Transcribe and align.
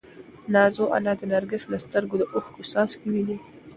نازو 0.53 0.85
انا 0.97 1.13
د 1.19 1.21
نرګس 1.31 1.63
له 1.71 1.77
سترګو 1.85 2.15
د 2.19 2.23
اوښکو 2.33 2.61
څاڅکي 2.71 3.07
ویني. 3.09 3.37